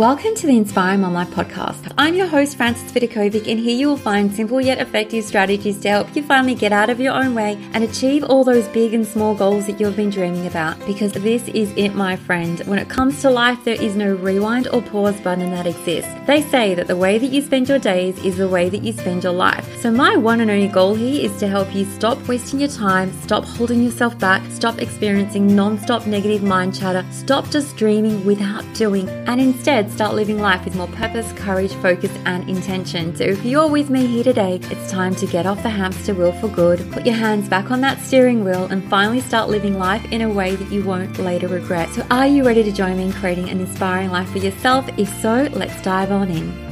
[0.00, 1.92] Welcome to the Inspiring Mom Life podcast.
[1.98, 5.90] I'm your host, Frances Vidakovic, and here you will find simple yet effective strategies to
[5.90, 9.06] help you finally get out of your own way and achieve all those big and
[9.06, 10.78] small goals that you've been dreaming about.
[10.86, 12.60] Because this is it, my friend.
[12.60, 16.10] When it comes to life, there is no rewind or pause button that exists.
[16.26, 18.94] They say that the way that you spend your days is the way that you
[18.94, 19.82] spend your life.
[19.82, 23.12] So, my one and only goal here is to help you stop wasting your time,
[23.20, 28.64] stop holding yourself back, stop experiencing non stop negative mind chatter, stop just dreaming without
[28.72, 33.14] doing, and instead start living life with more purpose, courage, focus, and intention.
[33.14, 36.32] So if you're with me here today, it's time to get off the hamster wheel
[36.32, 40.04] for good, put your hands back on that steering wheel, and finally start living life
[40.12, 41.88] in a way that you won't later regret.
[41.90, 44.88] So are you ready to join me in creating an inspiring life for yourself?
[44.98, 46.69] If so, let's dive on in.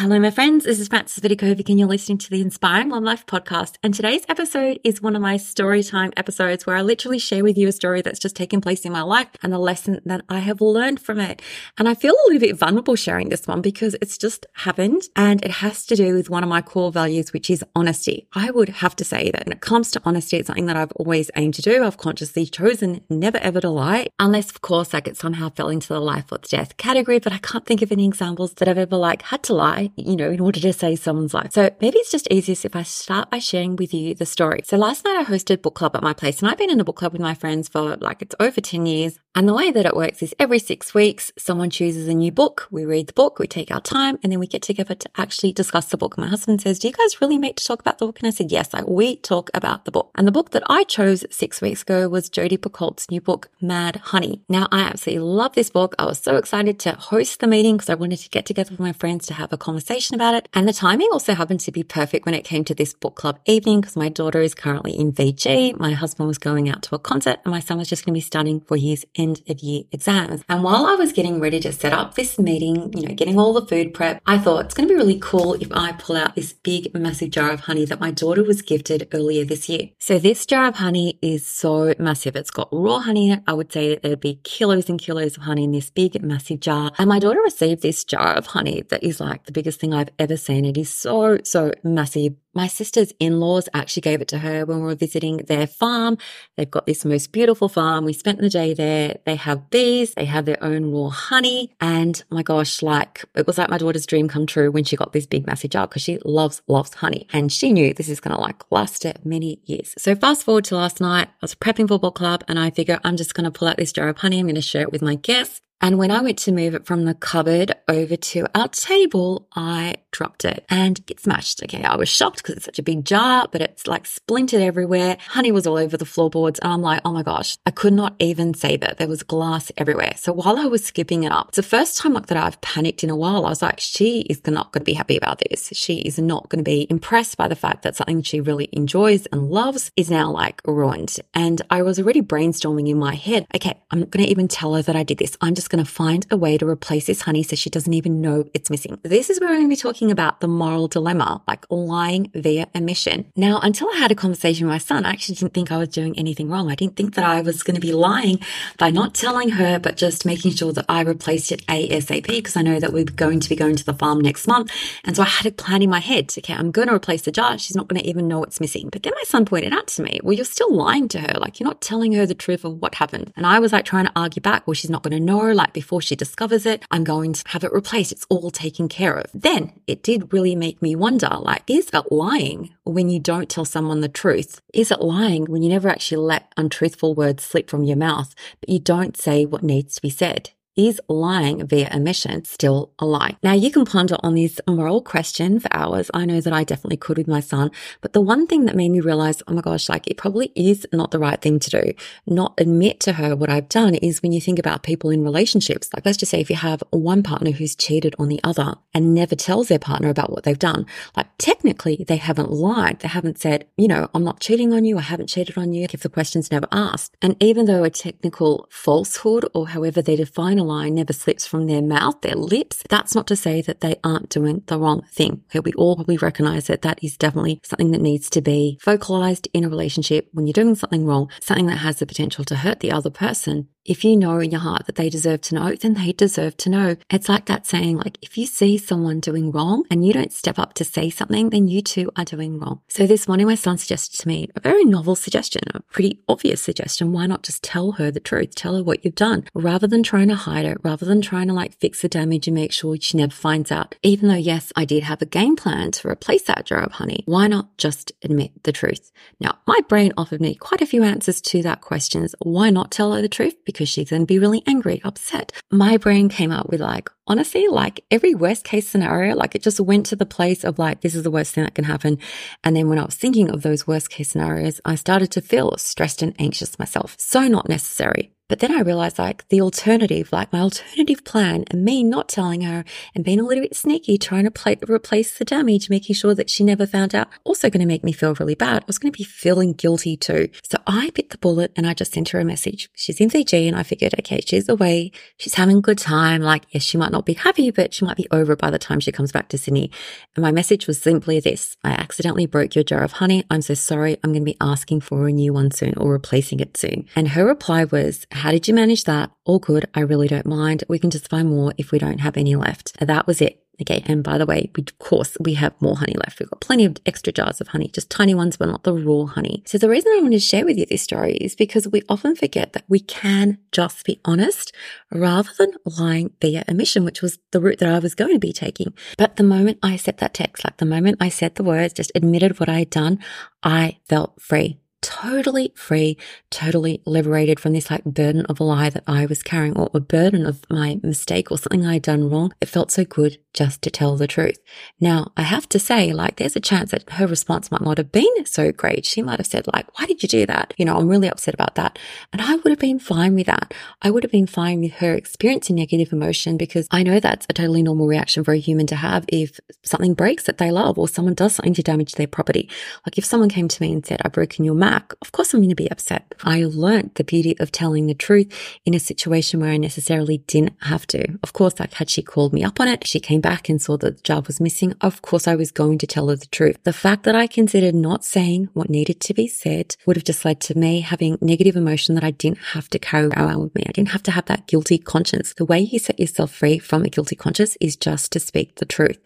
[0.00, 0.64] Hello, my friends.
[0.64, 3.74] This is Frances Vidakovic, and you're listening to the Inspiring Mom Life podcast.
[3.82, 7.58] And today's episode is one of my story time episodes where I literally share with
[7.58, 10.38] you a story that's just taken place in my life and the lesson that I
[10.38, 11.42] have learned from it.
[11.76, 15.44] And I feel a little bit vulnerable sharing this one because it's just happened and
[15.44, 18.26] it has to do with one of my core values, which is honesty.
[18.32, 20.92] I would have to say that when it comes to honesty, it's something that I've
[20.92, 21.84] always aimed to do.
[21.84, 25.88] I've consciously chosen never ever to lie, unless, of course, like it somehow fell into
[25.88, 27.18] the life or death category.
[27.18, 30.16] But I can't think of any examples that I've ever like had to lie you
[30.16, 31.52] know, in order to save someone's life.
[31.52, 34.62] So maybe it's just easiest if I start by sharing with you the story.
[34.64, 36.84] So last night I hosted book club at my place and I've been in a
[36.84, 39.18] book club with my friends for like it's over 10 years.
[39.34, 42.66] And the way that it works is every six weeks, someone chooses a new book.
[42.72, 45.52] We read the book, we take our time, and then we get together to actually
[45.52, 46.18] discuss the book.
[46.18, 48.18] My husband says, do you guys really meet to talk about the book?
[48.18, 50.10] And I said, yes, like we talk about the book.
[50.16, 53.96] And the book that I chose six weeks ago was Jodi Picoult's new book, Mad
[53.96, 54.42] Honey.
[54.48, 55.94] Now I absolutely love this book.
[55.96, 58.80] I was so excited to host the meeting because I wanted to get together with
[58.80, 59.79] my friends to have a conversation
[60.14, 60.48] about it.
[60.54, 63.38] And the timing also happened to be perfect when it came to this book club
[63.46, 65.72] evening because my daughter is currently in Fiji.
[65.74, 68.16] My husband was going out to a concert and my son was just going to
[68.16, 70.42] be studying for his end of year exams.
[70.48, 73.52] And while I was getting ready to set up this meeting, you know, getting all
[73.52, 76.34] the food prep, I thought it's going to be really cool if I pull out
[76.34, 79.90] this big, massive jar of honey that my daughter was gifted earlier this year.
[79.98, 82.36] So this jar of honey is so massive.
[82.36, 83.44] It's got raw honey in it.
[83.46, 86.60] I would say that there'd be kilos and kilos of honey in this big, massive
[86.60, 86.90] jar.
[86.98, 90.10] And my daughter received this jar of honey that is like the biggest thing I've
[90.18, 90.64] ever seen.
[90.64, 92.34] It is so, so massive.
[92.52, 96.18] My sister's in-laws actually gave it to her when we were visiting their farm.
[96.56, 98.04] They've got this most beautiful farm.
[98.04, 99.18] We spent the day there.
[99.24, 100.14] They have bees.
[100.14, 101.72] They have their own raw honey.
[101.80, 105.12] And my gosh, like it was like my daughter's dream come true when she got
[105.12, 107.28] this big massive jar because she loves, loves honey.
[107.32, 109.94] And she knew this is going to like last her many years.
[109.96, 112.98] So fast forward to last night, I was prepping for book club and I figure
[113.04, 114.40] I'm just going to pull out this jar of honey.
[114.40, 115.60] I'm going to share it with my guests.
[115.80, 119.96] And when I went to move it from the cupboard over to our table, I
[120.10, 121.62] dropped it and it smashed.
[121.62, 121.82] Okay.
[121.82, 125.16] I was shocked because it's such a big jar, but it's like splintered everywhere.
[125.28, 126.58] Honey was all over the floorboards.
[126.58, 128.98] And I'm like, oh my gosh, I could not even save it.
[128.98, 130.12] There was glass everywhere.
[130.16, 133.02] So while I was skipping it up, it's the first time like that I've panicked
[133.02, 133.46] in a while.
[133.46, 135.70] I was like, she is not going to be happy about this.
[135.72, 139.26] She is not going to be impressed by the fact that something she really enjoys
[139.26, 141.16] and loves is now like ruined.
[141.32, 143.46] And I was already brainstorming in my head.
[143.54, 143.80] Okay.
[143.90, 145.36] I'm not going to even tell her that I did this.
[145.40, 148.20] I'm just going to find a way to replace this honey so she doesn't even
[148.20, 148.98] know it's missing.
[149.02, 152.68] This is where we're going to be talking about the moral dilemma, like lying via
[152.74, 153.24] omission.
[153.36, 155.88] Now, until I had a conversation with my son, I actually didn't think I was
[155.88, 156.70] doing anything wrong.
[156.70, 158.40] I didn't think that I was going to be lying
[158.78, 162.62] by not telling her, but just making sure that I replaced it ASAP because I
[162.62, 164.70] know that we're going to be going to the farm next month.
[165.04, 166.32] And so I had a plan in my head.
[166.36, 167.58] Okay, I'm going to replace the jar.
[167.58, 168.88] She's not going to even know it's missing.
[168.90, 171.38] But then my son pointed out to me, well, you're still lying to her.
[171.38, 173.32] Like you're not telling her the truth of what happened.
[173.36, 175.40] And I was like trying to argue back, well, she's not going to know.
[175.60, 178.12] Like before she discovers it, I'm going to have it replaced.
[178.12, 179.26] It's all taken care of.
[179.34, 183.66] Then it did really make me wonder, like, is it lying when you don't tell
[183.66, 184.62] someone the truth?
[184.72, 188.70] Is it lying when you never actually let untruthful words slip from your mouth, but
[188.70, 190.48] you don't say what needs to be said?
[190.80, 193.36] Is lying via omission still a lie?
[193.42, 196.10] Now you can ponder on this moral question for hours.
[196.14, 197.70] I know that I definitely could with my son,
[198.00, 200.86] but the one thing that made me realize, oh my gosh, like it probably is
[200.90, 201.92] not the right thing to do.
[202.26, 205.90] Not admit to her what I've done is when you think about people in relationships,
[205.92, 209.14] like let's just say if you have one partner who's cheated on the other and
[209.14, 213.00] never tells their partner about what they've done, like technically they haven't lied.
[213.00, 214.96] They haven't said, you know, I'm not cheating on you.
[214.96, 217.18] I haven't cheated on you if the question's never asked.
[217.20, 221.66] And even though a technical falsehood or however they define a lie never slips from
[221.66, 225.42] their mouth, their lips, that's not to say that they aren't doing the wrong thing.
[225.50, 229.48] Okay, we all probably recognize that that is definitely something that needs to be vocalized
[229.52, 232.80] in a relationship when you're doing something wrong, something that has the potential to hurt
[232.80, 235.94] the other person if you know in your heart that they deserve to know, then
[235.94, 236.96] they deserve to know.
[237.08, 240.58] It's like that saying, like, if you see someone doing wrong and you don't step
[240.58, 242.80] up to say something, then you too are doing wrong.
[242.88, 246.60] So this morning, my son suggested to me a very novel suggestion, a pretty obvious
[246.60, 247.12] suggestion.
[247.12, 248.54] Why not just tell her the truth?
[248.54, 251.54] Tell her what you've done rather than trying to hide it, rather than trying to
[251.54, 253.94] like fix the damage and make sure she never finds out.
[254.02, 257.22] Even though, yes, I did have a game plan to replace that jar of honey.
[257.26, 259.10] Why not just admit the truth?
[259.40, 262.26] Now, my brain offered me quite a few answers to that question.
[262.40, 263.54] Why not tell her the truth?
[263.72, 265.52] Because she'd then be really angry, upset.
[265.70, 269.80] My brain came up with like, honestly, like every worst case scenario, like it just
[269.80, 272.18] went to the place of like, this is the worst thing that can happen.
[272.64, 275.76] And then when I was thinking of those worst case scenarios, I started to feel
[275.78, 277.16] stressed and anxious myself.
[277.18, 278.32] So not necessary.
[278.50, 282.62] But then I realized like the alternative, like my alternative plan and me not telling
[282.62, 286.34] her and being a little bit sneaky, trying to play, replace the damage, making sure
[286.34, 288.82] that she never found out, also going to make me feel really bad.
[288.82, 290.48] I was going to be feeling guilty too.
[290.68, 292.90] So I bit the bullet and I just sent her a message.
[292.96, 295.12] She's in Fiji and I figured, okay, she's away.
[295.36, 296.42] She's having a good time.
[296.42, 298.98] Like, yes, she might not be happy, but she might be over by the time
[298.98, 299.92] she comes back to Sydney.
[300.34, 301.76] And my message was simply this.
[301.84, 303.44] I accidentally broke your jar of honey.
[303.48, 304.18] I'm so sorry.
[304.24, 307.06] I'm going to be asking for a new one soon or replacing it soon.
[307.14, 309.30] And her reply was, how did you manage that?
[309.44, 309.86] All good.
[309.94, 310.84] I really don't mind.
[310.88, 312.98] We can just find more if we don't have any left.
[312.98, 313.62] That was it.
[313.80, 314.02] Okay.
[314.06, 316.38] And by the way, we, of course, we have more honey left.
[316.38, 319.24] We've got plenty of extra jars of honey, just tiny ones, but not the raw
[319.24, 319.62] honey.
[319.66, 322.36] So the reason I wanted to share with you this story is because we often
[322.36, 324.74] forget that we can just be honest
[325.10, 328.52] rather than lying via omission, which was the route that I was going to be
[328.52, 328.92] taking.
[329.16, 332.12] But the moment I said that text, like the moment I said the words, just
[332.14, 333.18] admitted what I had done,
[333.62, 336.16] I felt free totally free,
[336.50, 340.00] totally liberated from this like burden of a lie that I was carrying or a
[340.00, 342.52] burden of my mistake or something I had done wrong.
[342.60, 344.58] It felt so good just to tell the truth.
[345.00, 348.12] Now, I have to say, like, there's a chance that her response might not have
[348.12, 349.04] been so great.
[349.04, 350.72] She might have said, like, why did you do that?
[350.76, 351.98] You know, I'm really upset about that.
[352.32, 353.74] And I would have been fine with that.
[354.02, 357.52] I would have been fine with her experiencing negative emotion because I know that's a
[357.52, 361.08] totally normal reaction for a human to have if something breaks that they love or
[361.08, 362.68] someone does something to damage their property.
[363.04, 365.60] Like if someone came to me and said, I've broken your Mac, of course I'm
[365.60, 366.34] going to be upset.
[366.42, 368.52] I learned the beauty of telling the truth
[368.84, 371.38] in a situation where I necessarily didn't have to.
[371.44, 373.96] Of course, like had she called me up on it, she came back and saw
[373.98, 376.76] that the job was missing, of course I was going to tell her the truth.
[376.82, 380.44] The fact that I considered not saying what needed to be said would have just
[380.44, 383.84] led to me having negative emotion that I didn't have to carry around with me.
[383.88, 385.54] I didn't have to have that guilty conscience.
[385.54, 388.86] The way you set yourself free from a guilty conscience is just to speak the
[388.86, 389.20] truth.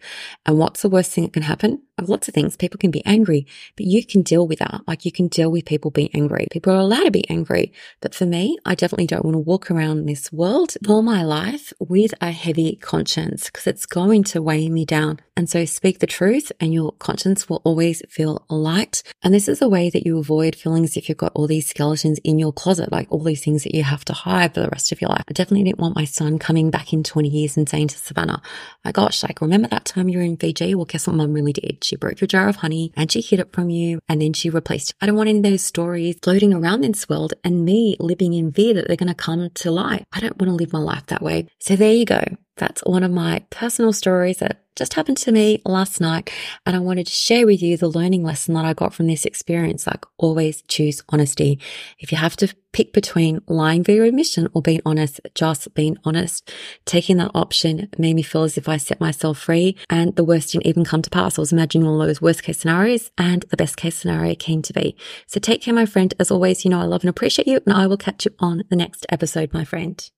[0.45, 1.81] And what's the worst thing that can happen?
[2.01, 2.57] Lots of things.
[2.57, 4.81] People can be angry, but you can deal with that.
[4.87, 6.47] Like you can deal with people being angry.
[6.51, 7.71] People are allowed to be angry.
[8.01, 11.73] But for me, I definitely don't want to walk around this world all my life
[11.79, 15.19] with a heavy conscience because it's going to weigh me down.
[15.37, 19.03] And so speak the truth and your conscience will always feel light.
[19.21, 22.19] And this is a way that you avoid feelings if you've got all these skeletons
[22.23, 24.91] in your closet, like all these things that you have to hide for the rest
[24.91, 25.25] of your life.
[25.27, 28.41] I definitely didn't want my son coming back in 20 years and saying to Savannah,
[28.43, 28.49] oh
[28.85, 30.73] my gosh, like remember that time you were in Fiji?
[30.73, 31.84] Well, guess what mum really did?
[31.85, 34.49] She broke your jar of honey and she hid it from you and then she
[34.49, 34.95] replaced it.
[35.01, 38.51] I don't want any of those stories floating around this world and me living in
[38.51, 40.05] fear that they're going to come to light.
[40.11, 41.47] I don't want to live my life that way.
[41.59, 42.23] So there you go.
[42.57, 46.29] That's one of my personal stories that just happened to me last night.
[46.65, 49.25] And I wanted to share with you the learning lesson that I got from this
[49.25, 49.87] experience.
[49.87, 51.59] Like always choose honesty.
[51.99, 56.51] If you have to pick between lying via admission or being honest, just being honest,
[56.85, 60.51] taking that option made me feel as if I set myself free and the worst
[60.51, 61.37] didn't even come to pass.
[61.37, 64.73] I was imagining all those worst case scenarios and the best case scenario came to
[64.73, 64.97] be.
[65.27, 66.13] So take care, my friend.
[66.19, 68.63] As always, you know, I love and appreciate you and I will catch you on
[68.69, 70.09] the next episode, my friend.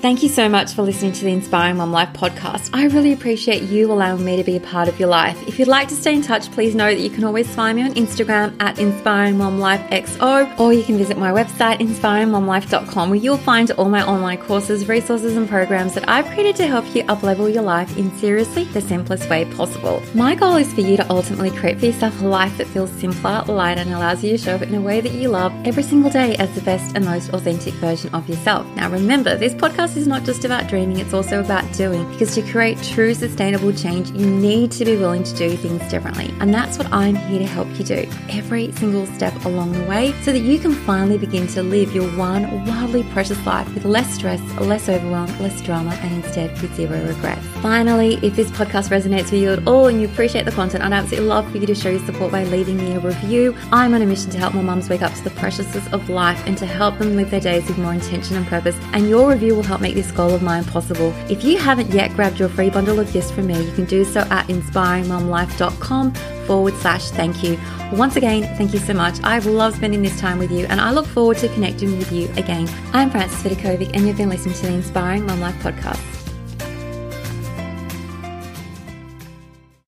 [0.00, 2.70] Thank you so much for listening to the Inspiring Mom Life podcast.
[2.72, 5.46] I really appreciate you allowing me to be a part of your life.
[5.46, 7.82] If you'd like to stay in touch, please know that you can always find me
[7.82, 13.18] on Instagram at Inspiring Mom Life XO, or you can visit my website, inspiringmomlife.com, where
[13.18, 17.02] you'll find all my online courses, resources, and programs that I've created to help you
[17.04, 20.02] uplevel your life in seriously the simplest way possible.
[20.14, 23.44] My goal is for you to ultimately create for yourself a life that feels simpler,
[23.46, 26.10] lighter, and allows you to show up in a way that you love every single
[26.10, 28.66] day as the best and most authentic version of yourself.
[28.76, 32.08] Now, remember, this podcast podcast is not just about dreaming, it's also about doing.
[32.12, 36.32] Because to create true sustainable change, you need to be willing to do things differently.
[36.40, 40.12] And that's what I'm here to help you do every single step along the way
[40.22, 44.12] so that you can finally begin to live your one wildly precious life with less
[44.14, 47.46] stress, less overwhelm, less drama, and instead with zero regrets.
[47.62, 50.94] Finally, if this podcast resonates with you at all and you appreciate the content, I'd
[50.94, 53.54] absolutely love for you to show your support by leaving me a review.
[53.70, 56.42] I'm on a mission to help more mums wake up to the preciousness of life
[56.46, 58.74] and to help them live their days with more intention and purpose.
[58.94, 61.12] And your review will help make this goal of mine possible.
[61.28, 64.06] If you haven't yet grabbed your free bundle of gifts from me, you can do
[64.06, 66.14] so at inspiringmomlife.com
[66.46, 67.60] forward slash thank you.
[67.92, 69.18] Once again, thank you so much.
[69.22, 72.30] I've loved spending this time with you and I look forward to connecting with you
[72.38, 72.70] again.
[72.94, 76.19] I'm Frances Vidakovic and you've been listening to the Inspiring Mom Life podcast.